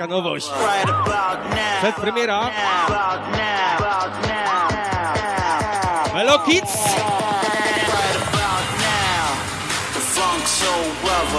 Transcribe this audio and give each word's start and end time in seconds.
čaká 0.00 0.08
novosť. 0.08 0.48
Před 1.84 1.94
premiéra. 2.00 2.48
Hello 6.16 6.38
Kids. 6.48 6.72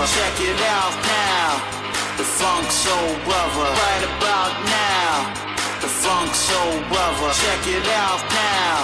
Check 0.01 0.39
it 0.39 0.61
out 0.65 0.95
now. 1.05 1.61
The 2.17 2.23
funk 2.23 2.71
soul 2.71 3.09
brother. 3.25 3.70
Right 3.70 4.05
about 4.17 4.53
now. 4.65 5.34
The 5.81 5.87
funk 5.87 6.34
soul 6.34 6.81
brother. 6.89 7.34
Check 7.34 7.67
it 7.67 7.85
out 7.85 8.21
now. 8.34 8.77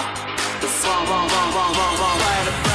The 0.60 0.66
funk, 0.66 1.08
funk, 1.08 1.30
funk, 1.30 1.54
funk, 1.54 1.74
funk, 1.74 2.20
right 2.22 2.48
about 2.48 2.67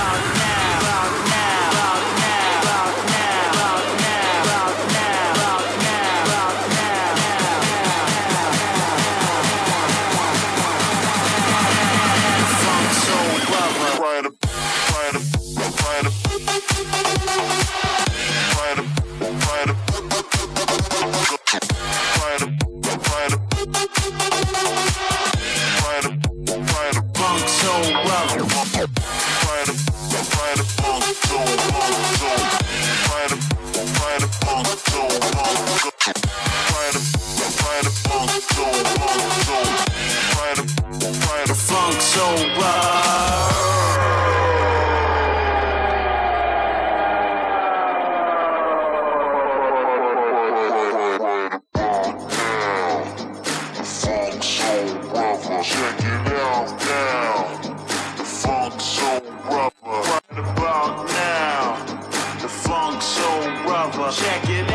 check 64.14 64.48
it. 64.50 64.73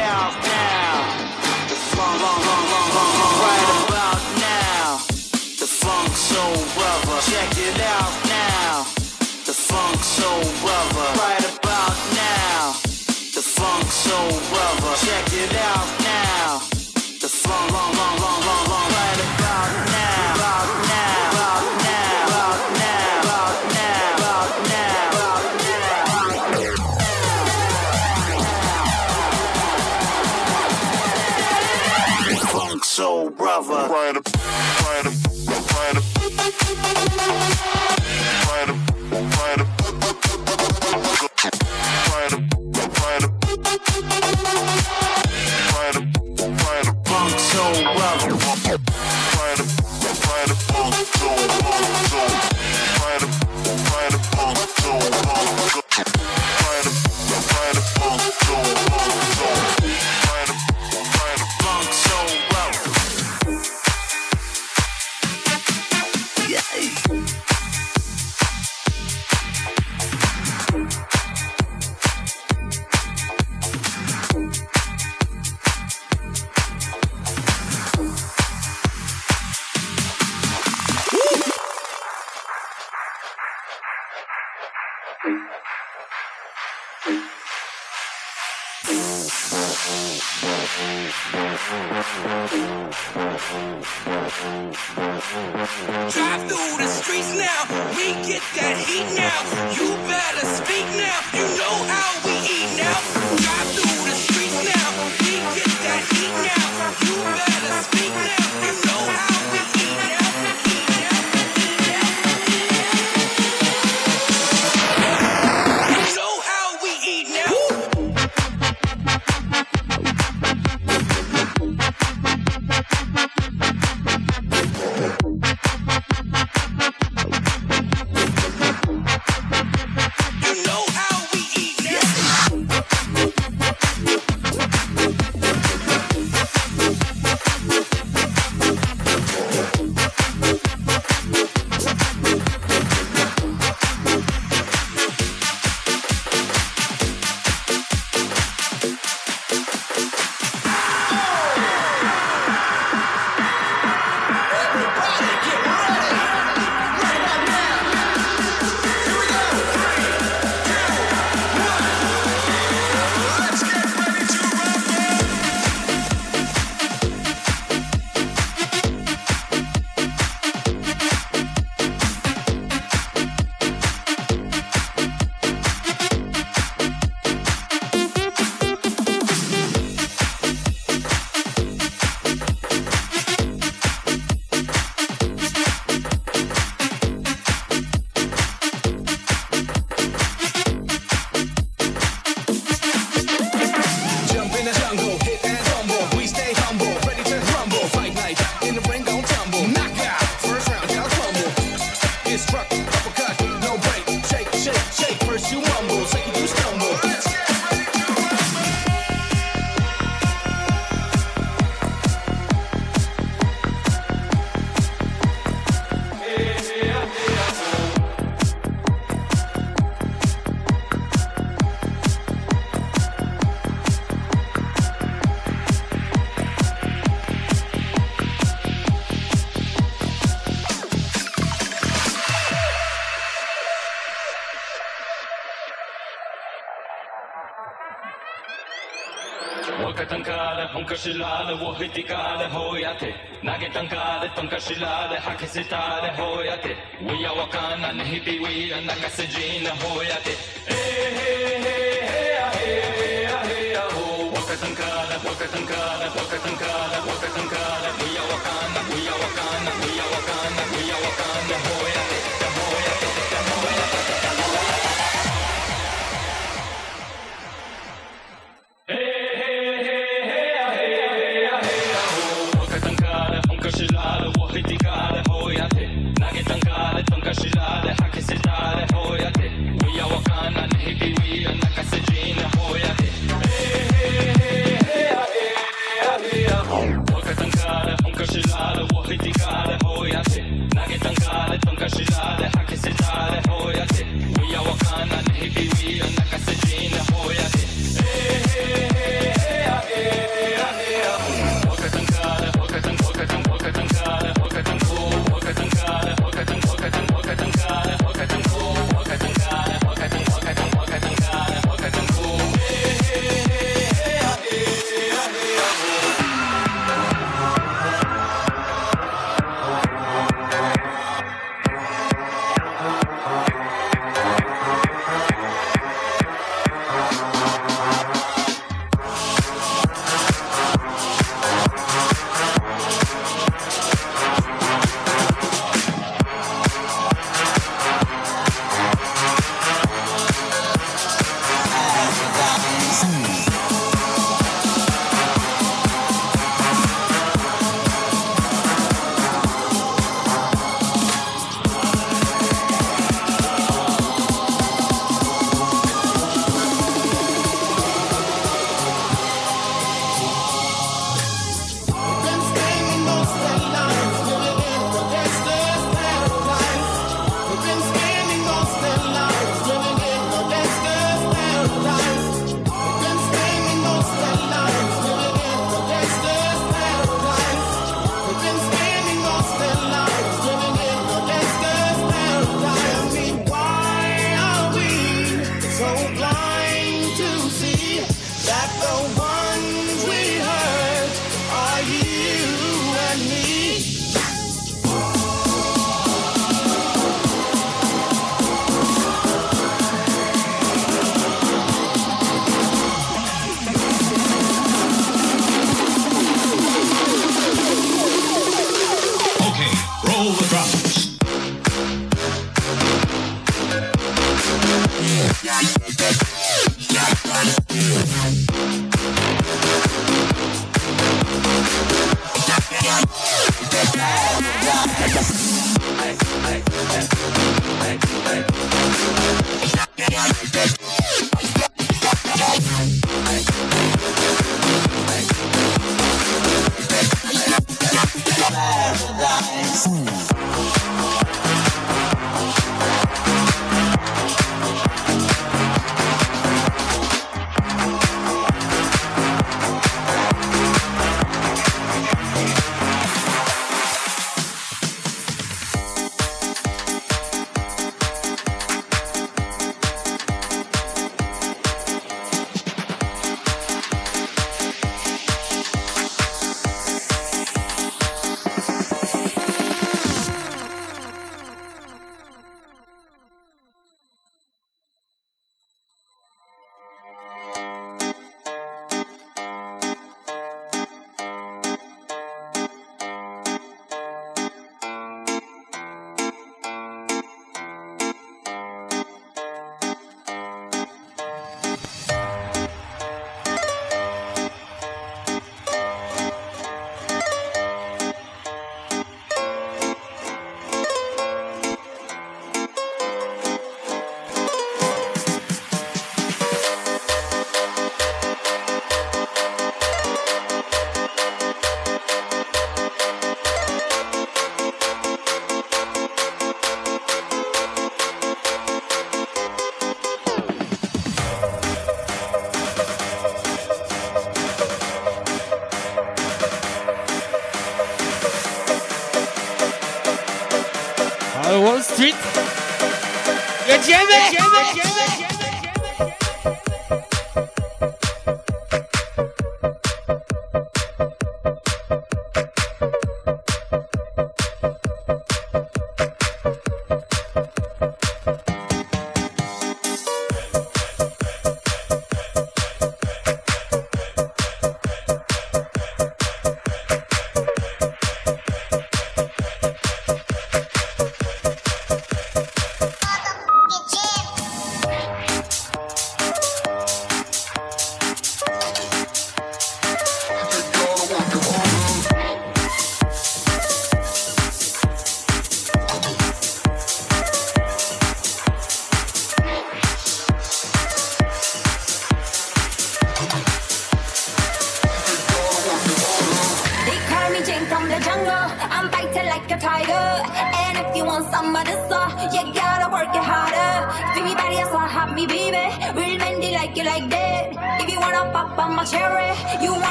تنكشلال 240.98 241.62
وهتكال 241.62 242.50
هوياتي 242.52 243.14
ناجي 243.42 243.68
تنكال 243.68 244.34
تنكشلال 244.36 245.18
حكي 245.18 245.46
ستال 245.46 246.04
هوياتي 246.20 246.76
ويا 247.02 247.30
وكان 247.30 247.96
نهتي 247.96 248.38
ويا 248.38 248.80
نكسجين 248.80 249.66
هوياتي 249.84 250.30
إيه 250.70 251.06
إيه 251.18 251.66
إيه 251.66 252.08
إيه 252.10 252.50
إيه 252.60 253.42
إيه 253.50 253.78
هو 253.78 254.28
وكتنكال 254.28 255.10
وكتنكال 255.26 256.00
وكتنكال 256.18 256.92
وكتنكال 257.08 257.82
ويا 258.00 258.22
وكان 258.32 258.72
ويا 258.90 259.14
وكان 259.22 259.64
ويا 259.82 260.04
وكان 260.14 260.54
ويا 260.74 260.96
وكان 261.04 261.57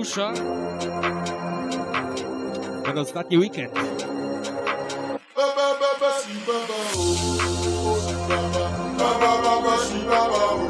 Oczywiście 0.00 0.20
do 0.20 0.32
Mateusza. 0.32 0.32
Ten 2.84 2.98
ostatni 2.98 3.38
weekend. 3.38 3.74
Ba-ba-ba-ba-ba-ba. 8.96 10.69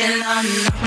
passion 0.00 0.22
unknown. 0.24 0.79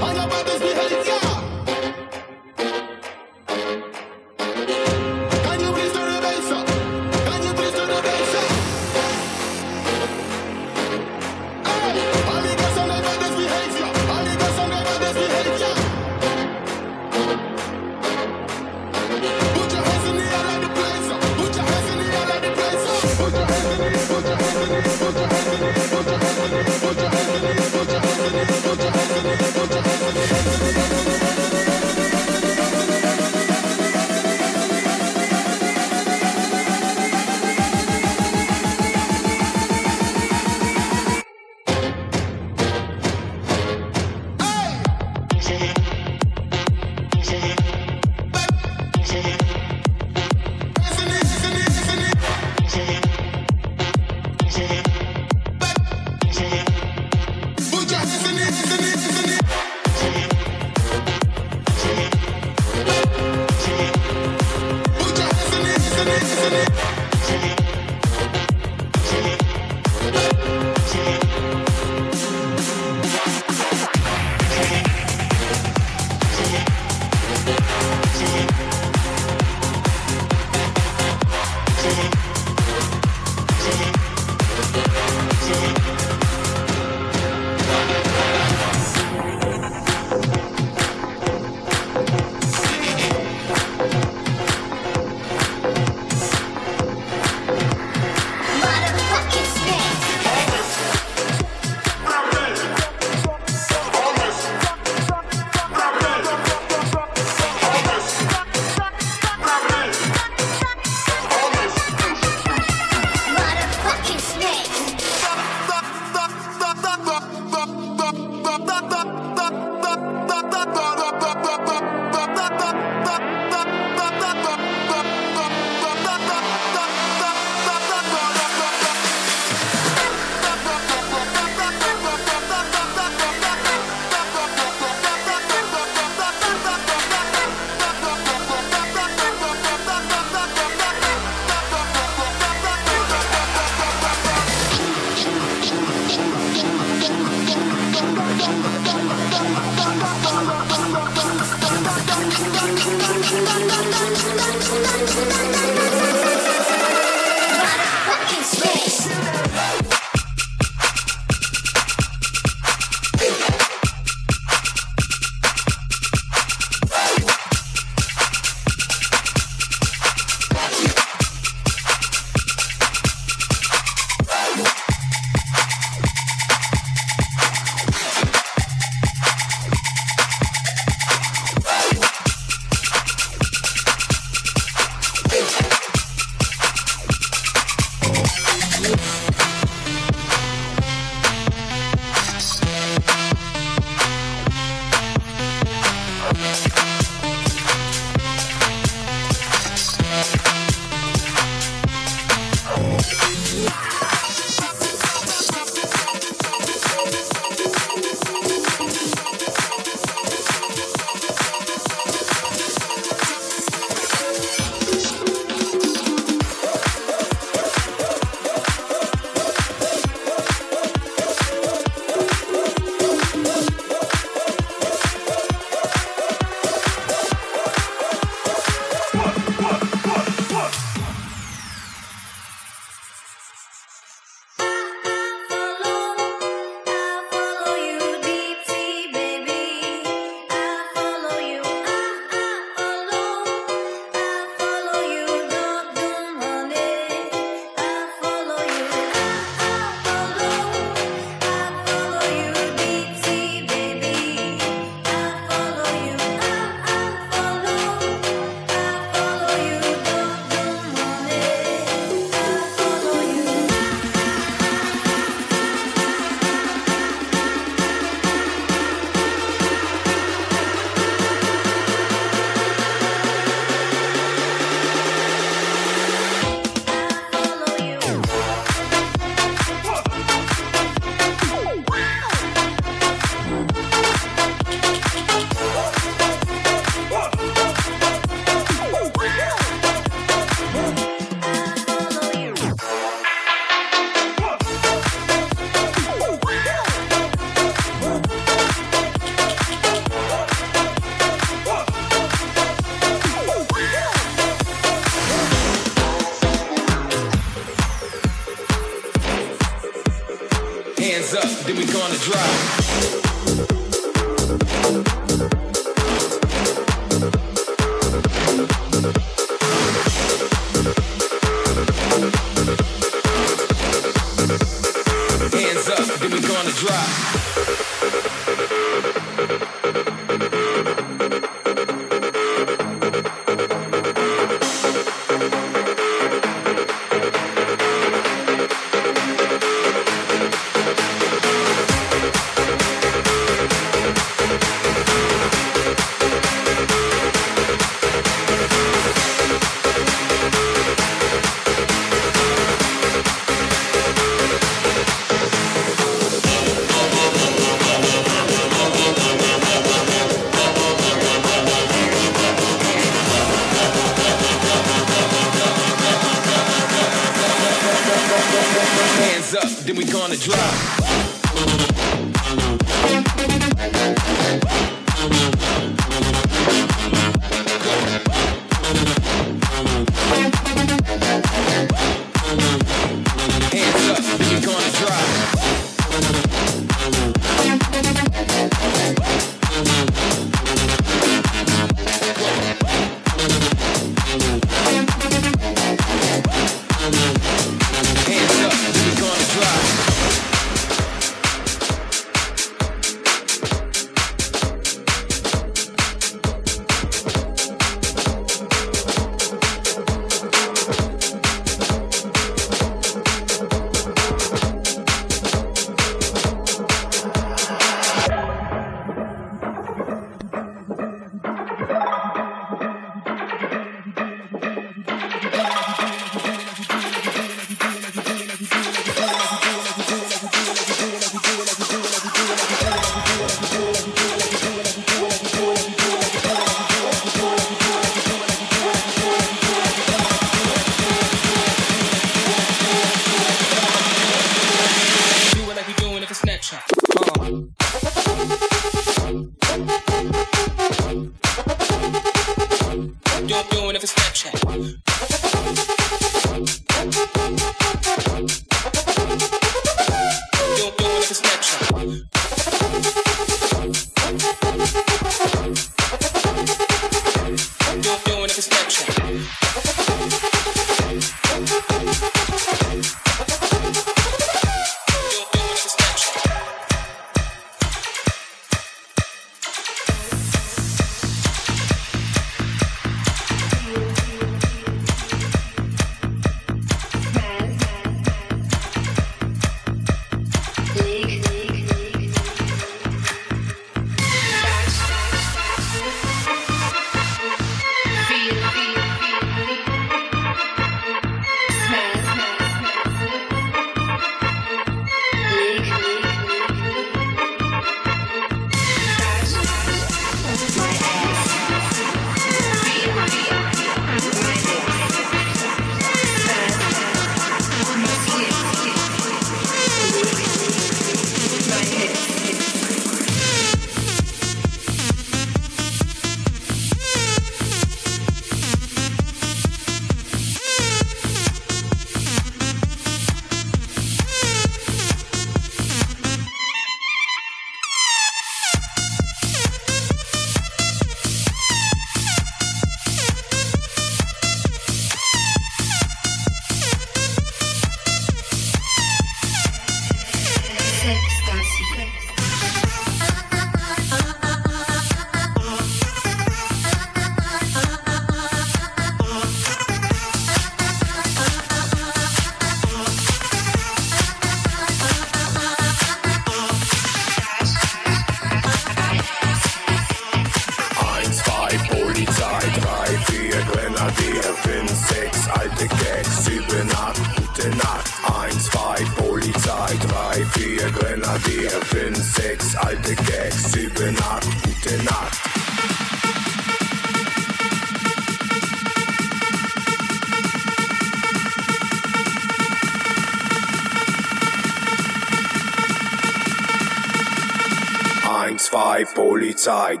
Zeit. 599.66 600.00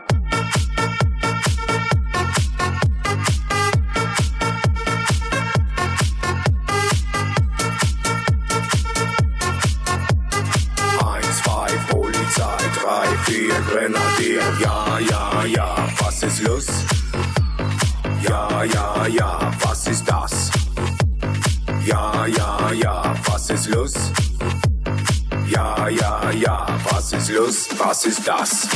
Eins, 11.04 11.42
zwei, 11.42 11.66
Polizei, 11.90 12.46
drei, 12.80 13.08
vier, 13.24 13.54
Grenadier. 13.68 14.42
Ja, 14.60 15.00
ja, 15.00 15.44
ja, 15.46 15.88
was 15.98 16.22
ist 16.22 16.42
los? 16.42 16.66
Ja, 18.22 18.62
ja, 18.62 19.06
ja, 19.08 19.50
was 19.62 19.88
ist 19.88 20.04
das? 20.08 20.52
Ja, 21.84 22.24
ja, 22.26 22.70
ja, 22.70 23.14
was 23.24 23.50
ist 23.50 23.66
los? 23.74 23.94
Ja, 25.48 25.88
ja, 25.88 26.30
ja, 26.30 26.66
was 26.88 27.12
ist 27.12 27.30
los? 27.30 27.66
Was 27.76 28.06
ist 28.06 28.28
das? 28.28 28.68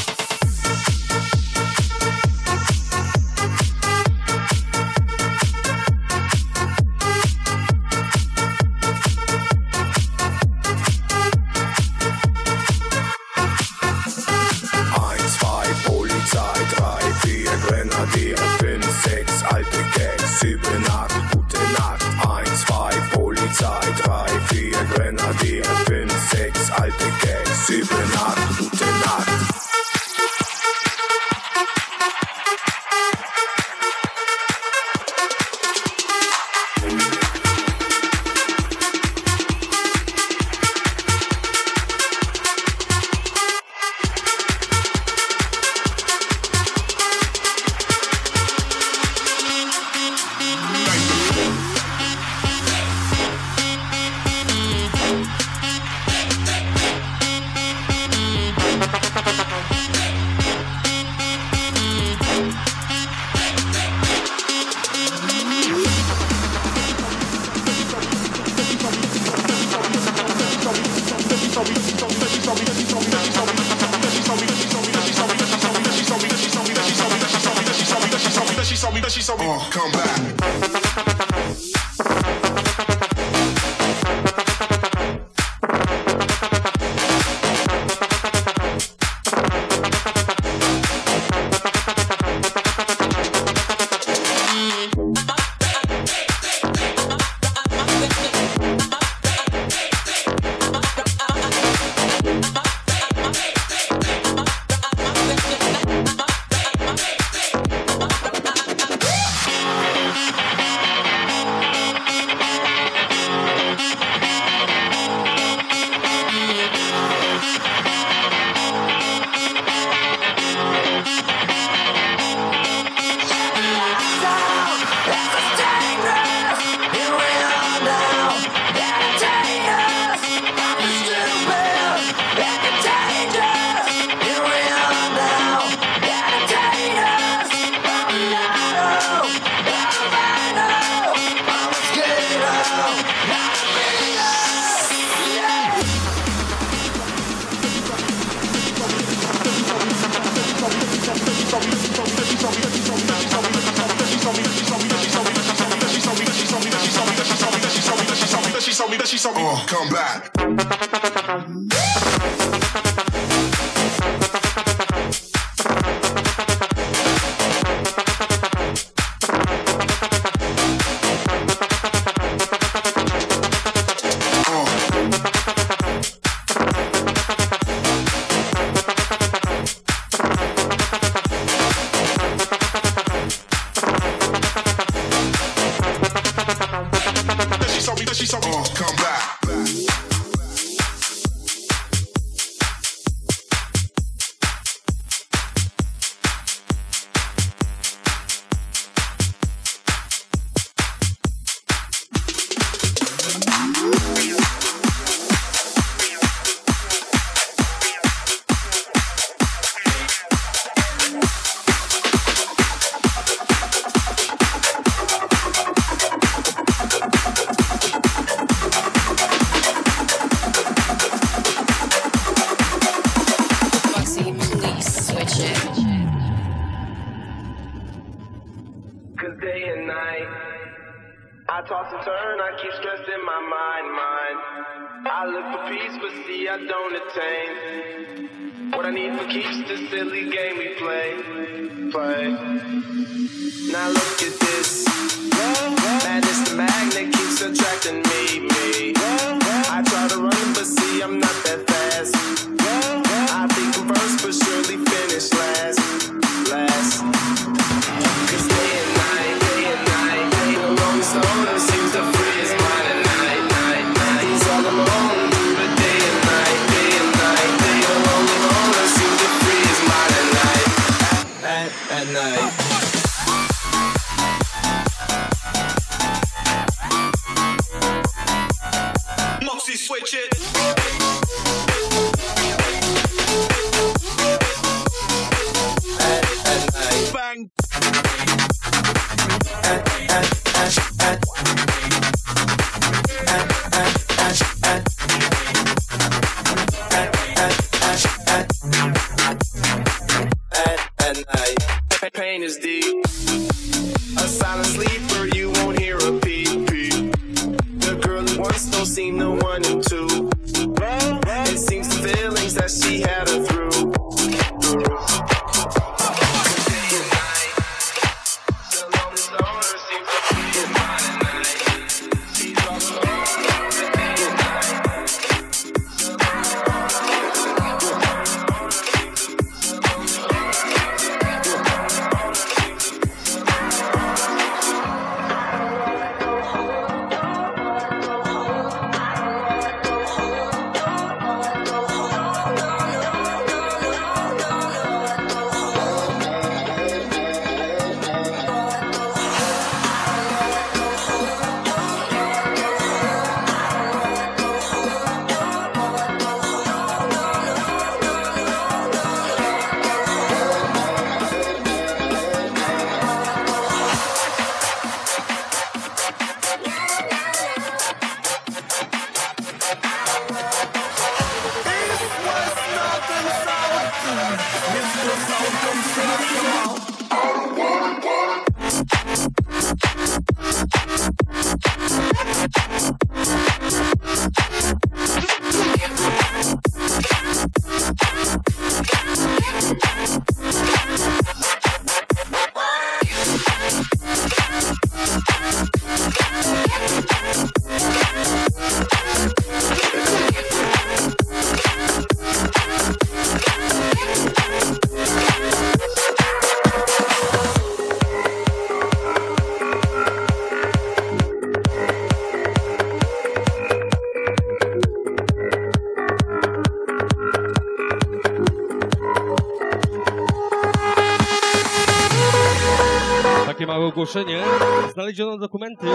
stowarzyszenie 424.11 424.45
znaleziono 424.93 425.39
dokumenty. 425.39 425.87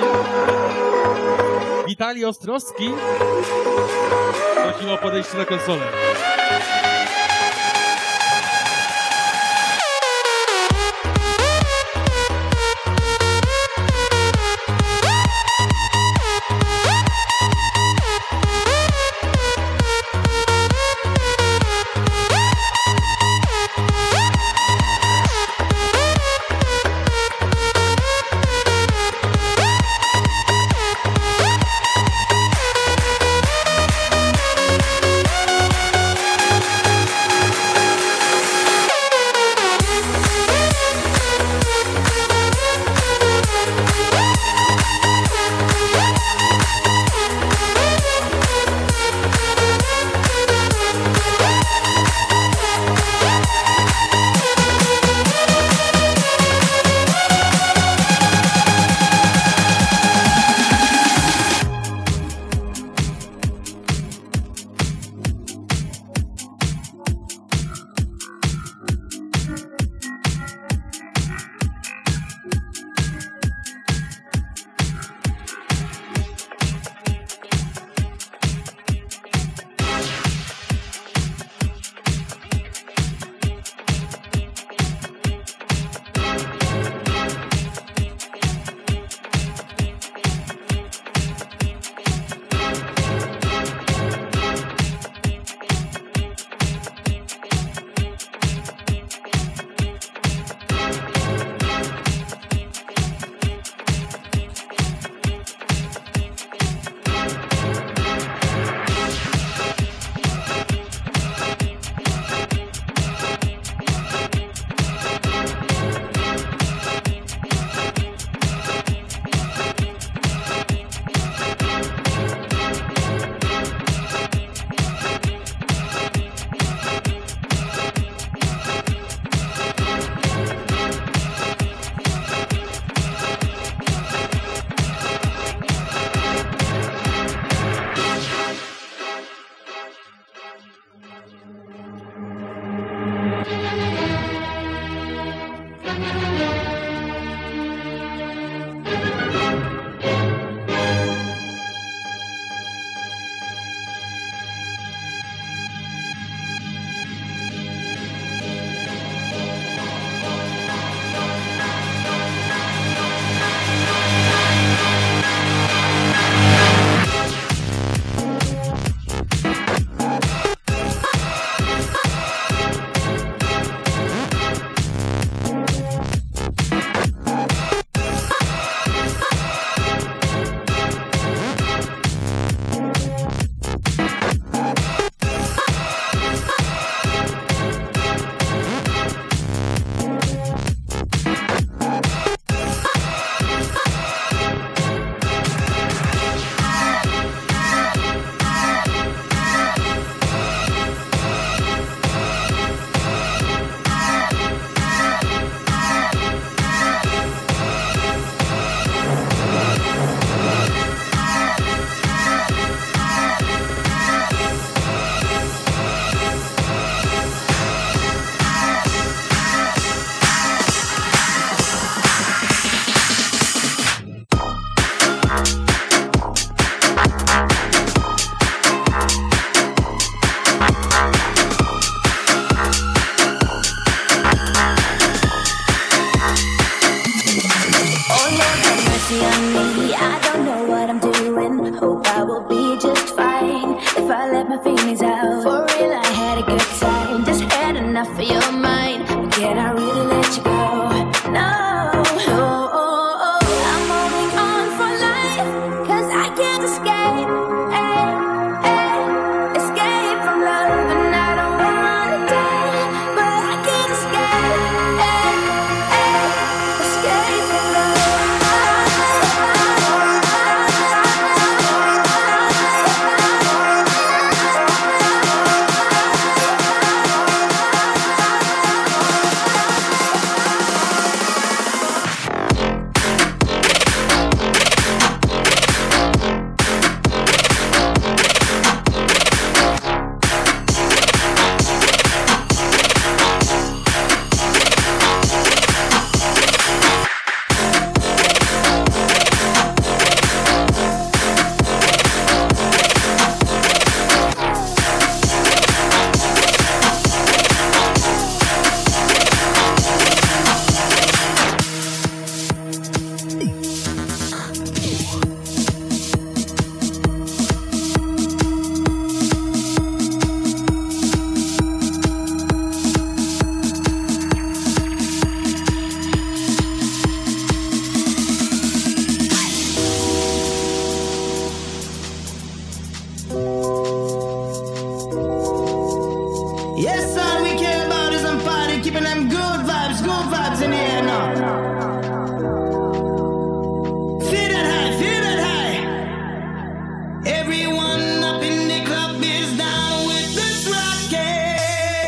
Witalii 1.88 2.26
Ostrowski. 2.26 2.89
Prosił 4.63 4.93
o 4.93 4.97
podejście 4.97 5.38
na 5.38 5.45
konsolę. 5.45 5.82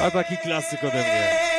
A 0.08 0.12
taki 0.12 0.38
klasyk 0.38 0.84
ode 0.84 0.98
mnie. 0.98 1.57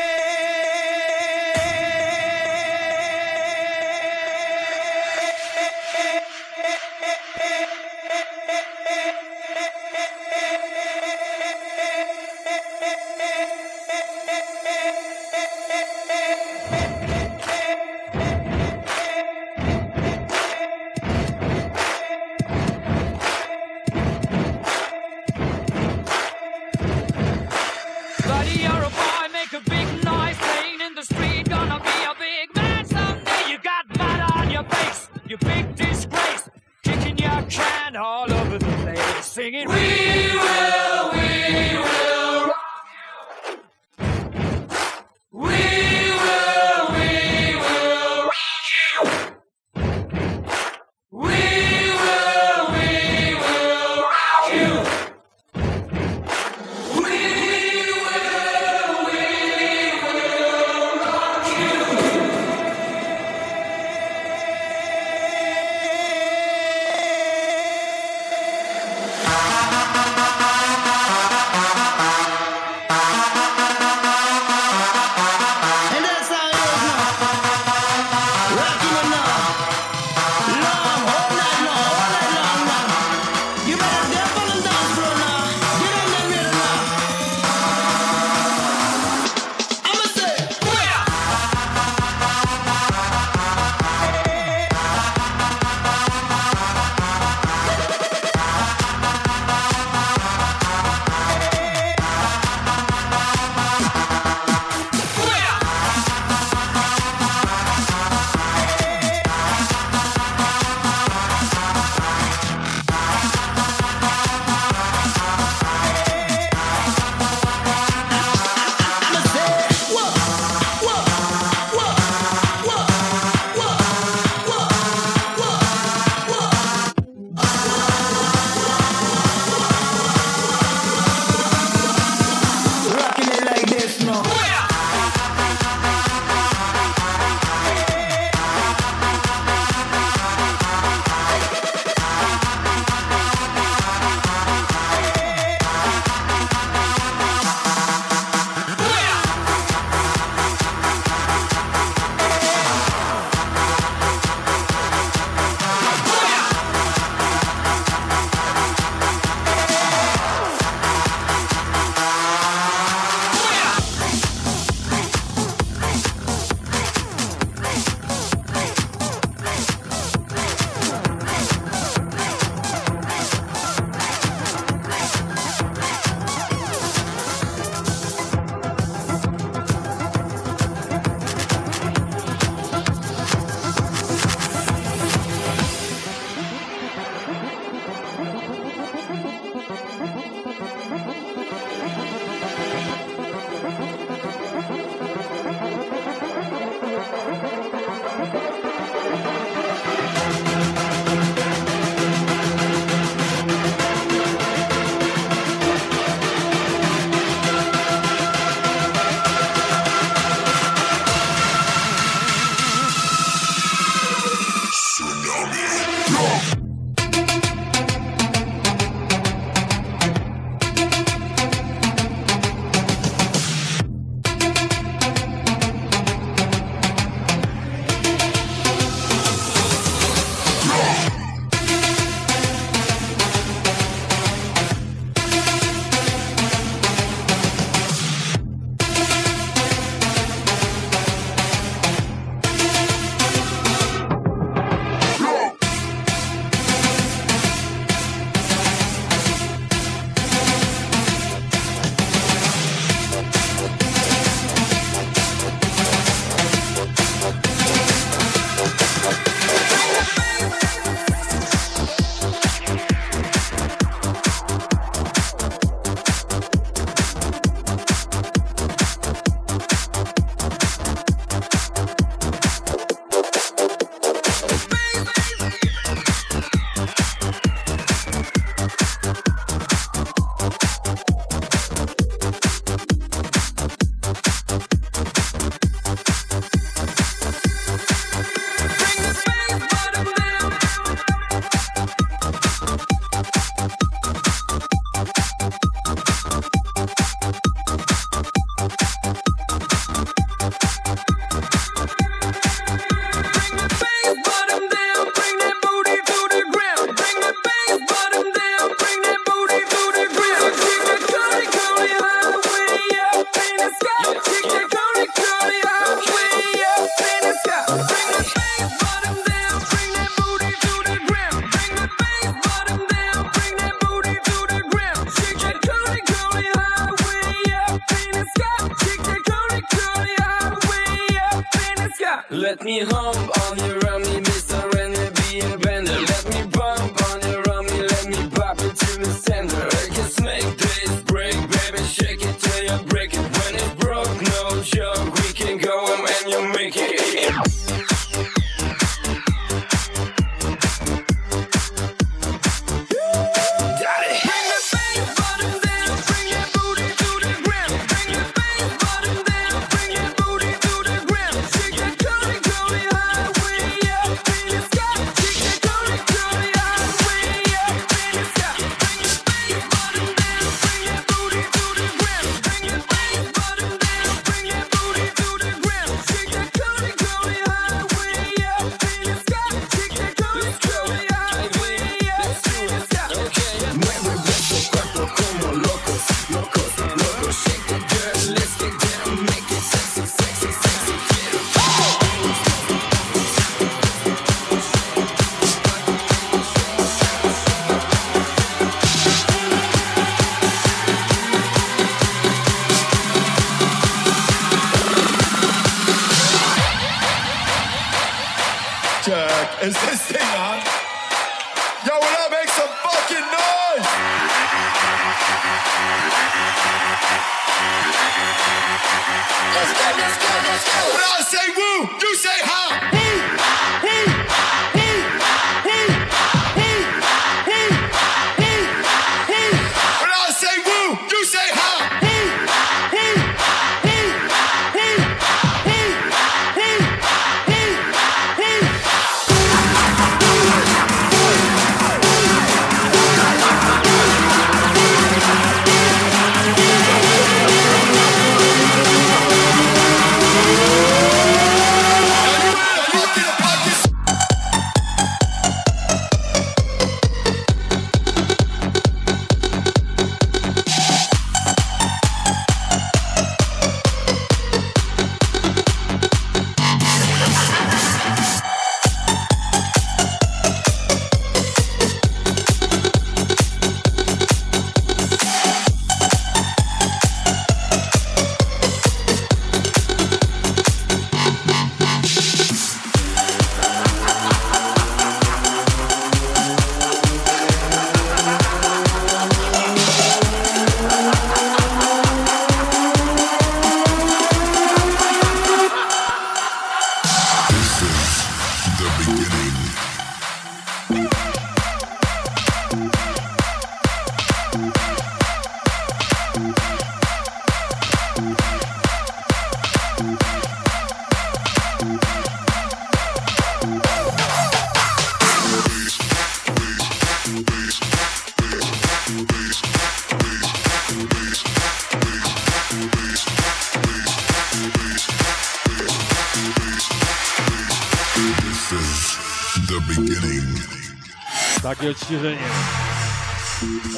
let 332.49 332.65
me 332.65 332.79
home 332.81 333.31
on 333.43 333.59
your 333.59 333.79
rummy 333.81 334.28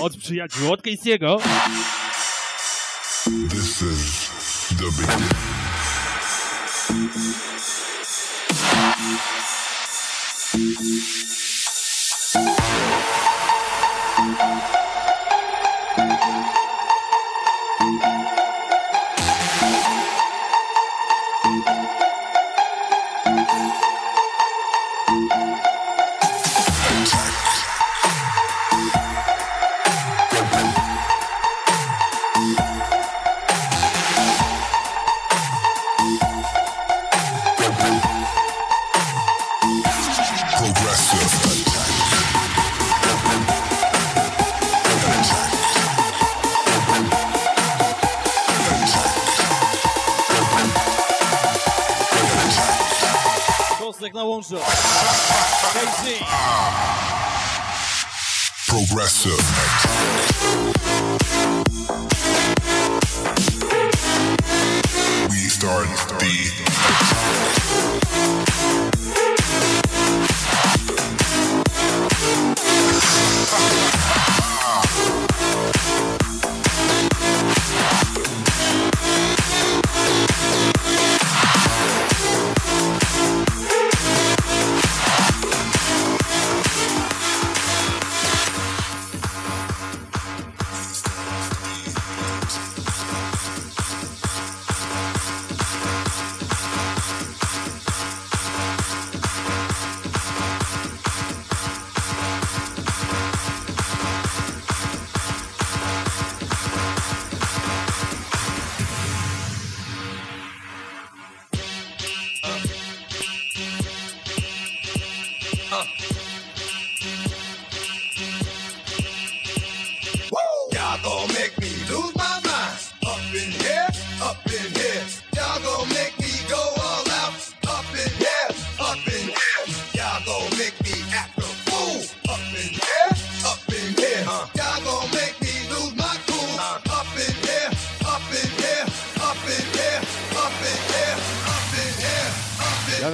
Od 0.00 0.16
przyjaciół, 0.16 0.72
od 0.72 0.82
Casey'ego. 0.82 1.38
This 3.50 3.82
is 3.82 4.28
the. 4.78 5.29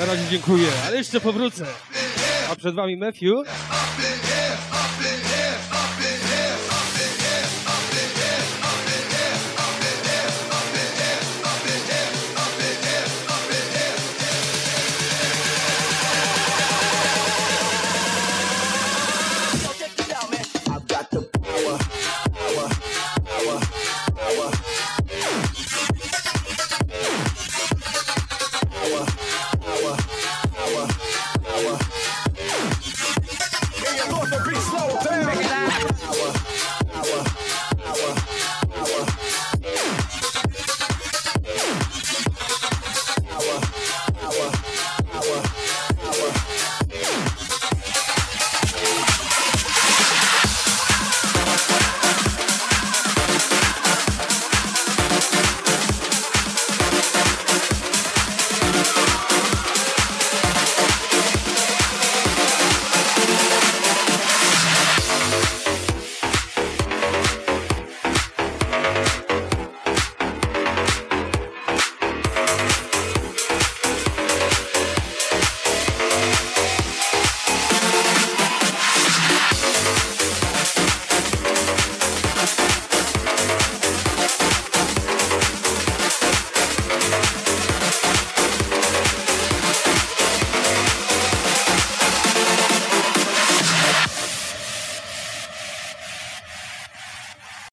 Razie 0.06 0.22
dziękuję, 0.30 0.68
ale 0.86 0.96
jeszcze 0.96 1.20
powrócę. 1.20 1.66
A 2.50 2.56
przed 2.56 2.74
wami 2.74 2.96
Matthew. 2.96 3.46